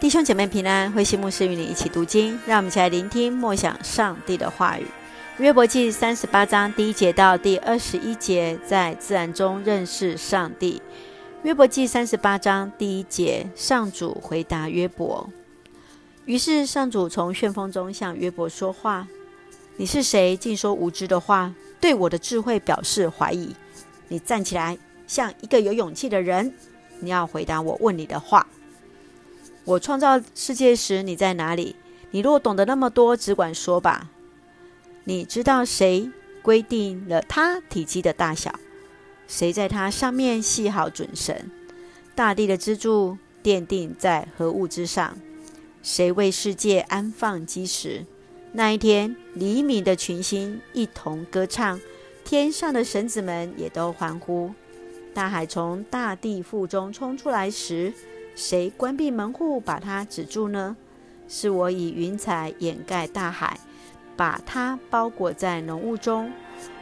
[0.00, 4.86] 弟兄姐妹平安，慧馨牧师与你一起读经，让我们一起来聆听默想上帝的话语。
[5.38, 10.80] 约伯记三十八章第一节到第二十一节，在自然中认识上帝。
[11.42, 15.28] 约伯记三十八章第一节，上主回答约伯。
[16.26, 19.08] 于是上主从旋风中向约伯说话
[19.78, 23.52] ：“你是谁，竟说无知的话，对我的智慧表示怀疑？
[24.06, 24.78] 你站起来，
[25.08, 26.54] 像一个有勇气的人，
[27.00, 28.46] 你要回答我问你的话。”
[29.68, 31.76] 我创造世界时，你在哪里？
[32.12, 34.08] 你若懂得那么多，只管说吧。
[35.04, 36.10] 你知道谁
[36.40, 38.58] 规定了它体积的大小？
[39.26, 41.50] 谁在它上面系好准绳？
[42.14, 45.18] 大地的支柱奠定在何物之上？
[45.82, 48.06] 谁为世界安放基石？
[48.52, 51.78] 那一天，黎明的群星一同歌唱，
[52.24, 54.50] 天上的神子们也都欢呼。
[55.12, 57.92] 大海从大地腹中冲出来时，
[58.38, 60.76] 谁关闭门户，把它止住呢？
[61.26, 63.58] 是我以云彩掩盖大海，
[64.16, 66.30] 把它包裹在浓雾中。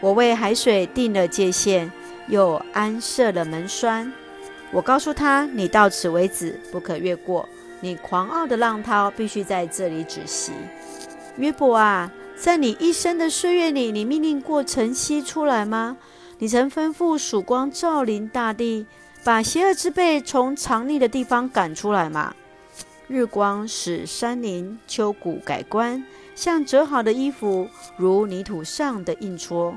[0.03, 1.91] 我为海水定了界限，
[2.29, 4.13] 又安设了门栓。
[4.71, 7.48] 我告诉他：你到此为止，不可越过。
[7.81, 10.53] 你狂傲的浪涛必须在这里止息。
[11.39, 15.97] 约伯啊，在你一生的岁月里，你命令过晨曦出来吗？
[16.39, 18.85] 你曾吩咐曙光照临大地？
[19.27, 22.33] 把邪恶之辈从藏匿的地方赶出来嘛！
[23.09, 26.05] 日光使山林丘谷改观，
[26.37, 29.77] 像折好的衣服，如泥土上的印戳。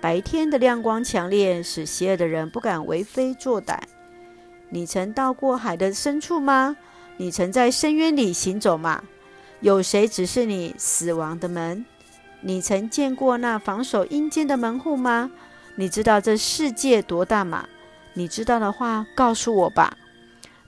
[0.00, 3.78] 白天的亮光强烈，使邪恶的人不敢为非作歹。
[4.70, 6.74] 你曾到过海的深处吗？
[7.18, 9.04] 你曾在深渊里行走吗？
[9.60, 11.84] 有谁指示你死亡的门？
[12.40, 15.30] 你曾见过那防守阴间的门户吗？
[15.74, 17.68] 你知道这世界多大吗？
[18.14, 19.96] 你知道的话，告诉我吧。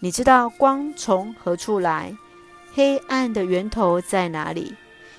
[0.00, 2.17] 你知道光从何处来，
[2.73, 4.75] 黑暗的源头在哪里？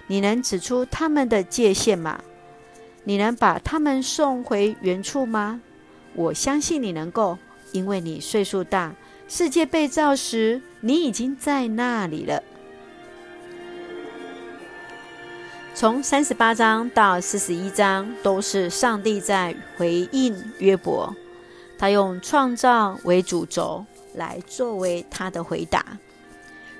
[0.08, 2.24] 你能指出他们的界限吗？
[3.04, 5.62] 你能把他们送回原处吗？
[6.14, 7.38] 我相信你能够，
[7.72, 8.94] 因为你岁数大。
[9.28, 12.44] 世界被造时，你已经在那里了。
[15.74, 21.14] 从三十八章到四十一章，都是上帝在回应约伯。
[21.78, 25.86] 他用创造为主轴来作为他的回答。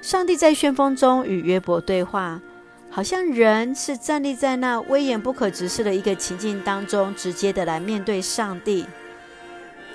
[0.02, 2.40] 上帝在旋风中与约伯对话，
[2.90, 8.86] 好像人是站立在那威严不可直视的一个情境当中，直接的来面对上帝。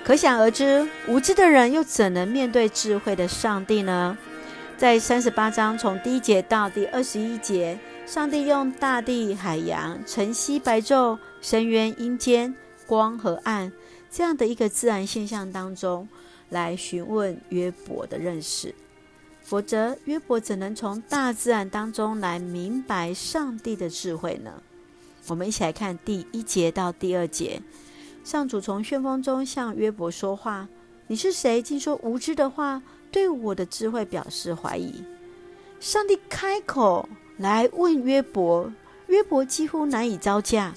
[0.03, 4.17] 可想而知，无知的人又怎能面对智慧的上帝呢？
[4.75, 12.53] 在三十八章从第一节到第二十一节，上帝用大地、海洋、晨曦、白昼、深渊、阴间、
[12.87, 13.71] 光和暗。
[14.11, 16.07] 这样的一个自然现象当中，
[16.49, 18.75] 来询问约伯的认识，
[19.41, 24.61] 否则约伯怎能从大自然当中来明白上帝的智慧呢？
[25.27, 27.61] 我们一起来看第一节到第二节，
[28.25, 30.67] 上主从旋风中向约伯说话
[31.07, 35.03] ：“你是谁，竟说无知的话，对我的智慧表示怀疑？”
[35.79, 37.07] 上帝开口
[37.37, 38.73] 来问约伯，
[39.07, 40.73] 约伯几乎难以招架。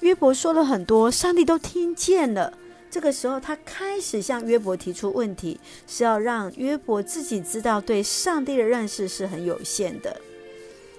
[0.00, 2.54] 约伯说了很多，上帝都听见了。
[2.90, 10.20] 这个时候，他开始向约伯提出问题，是要让约伯自己知道对上帝的认识是很有限的。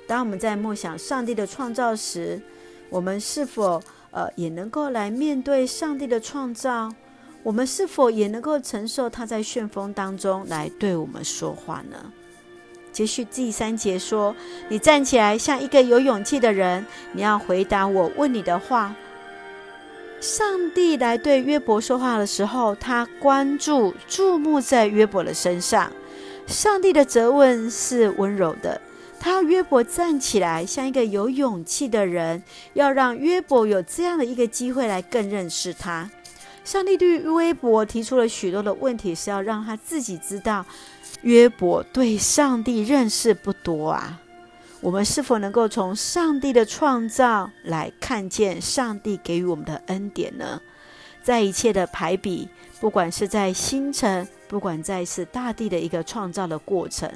[0.08, 2.42] 当我们在默想上帝的创造时，
[2.90, 3.82] 我们是否
[4.12, 6.94] 呃也能够来面对上帝的创造？
[7.44, 12.14] 我们是否也能够承受他在旋风当中来对我们说话呢？
[12.94, 14.36] 接续第三节说
[14.70, 18.96] ：“你站起来，像一个有勇气的人，你要回答我问你的话。”
[20.22, 25.92] 上帝来对约伯说话的时候，他关注、注目在约伯的身上。
[26.46, 28.80] 上帝的责问是温柔的，
[29.20, 32.44] 他要约伯站起来，像一个有勇气的人，
[32.74, 36.08] 要让约伯有这样的一个机会来更认识他。
[36.64, 40.64] 上帝对约伯提出了许多的问题，是要让他自己知道，
[41.24, 44.21] 约伯对上帝认识不多啊。
[44.82, 50.60] 我们是否能够从上帝的创造来看见上帝给予我们的恩典呢？
[51.22, 52.50] 在一切的排比，
[52.80, 57.08] 不管是在星辰，不管在是大地的一个创造的过程，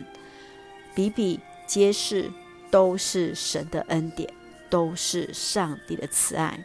[0.93, 2.31] 比比皆是，
[2.69, 4.31] 都是神的恩典，
[4.69, 6.63] 都是上帝的慈爱。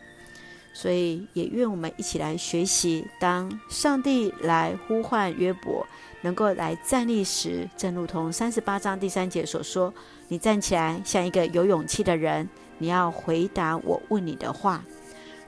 [0.73, 5.87] 所以，也愿我们一起来学习，当上帝来呼唤约伯，
[6.23, 9.93] 能够来站立时，正如同三十八章第三节所说
[10.29, 14.83] ：“你站起来，像一个有勇气的人，你要回答我问你的话。”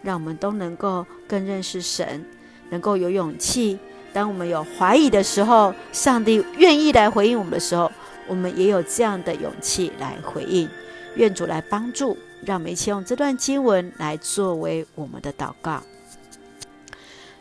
[0.03, 2.27] 让我们都能够更认识神，
[2.71, 3.79] 能够有勇气。
[4.13, 7.89] 当我们有怀疑的时候，上帝愿意来回应我们的时候，
[8.27, 10.69] 我们也有这样的勇气来回应。
[11.17, 15.82] 愿主来帮助，让我们一起用这段经文来作为我们的祷告。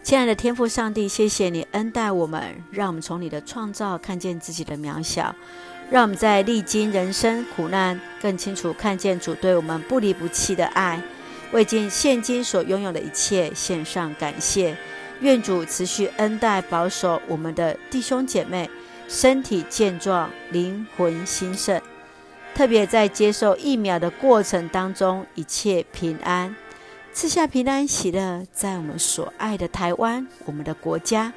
[0.03, 5.35] 亲爱的天父上帝，谢谢你恩待我们，让我们从你的创造看见自己的渺小，
[5.91, 11.01] 让我们在历经人生苦难，更清楚看见主对我们不离不弃的爱。
[11.51, 14.75] 为尽现今所拥有的一切献上感谢，
[15.19, 18.69] 愿主持续恩待保守我们的弟兄姐妹，
[19.07, 21.79] 身体健壮，灵魂兴盛。
[22.53, 26.55] 特别在接受疫苗的过程当中，一切平安，
[27.11, 31.33] 赐下平安喜乐，在我们所爱的台湾，我们的国家。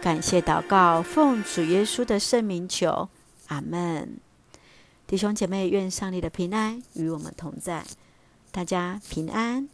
[0.00, 3.08] 感谢祷告，奉主耶稣的圣名求，
[3.48, 4.16] 阿门。
[5.06, 7.84] 弟兄姐妹，愿上帝的平安与我们同在。
[8.50, 9.68] 大家平安。